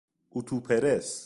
اتو 0.35 0.55
پرس 0.65 1.09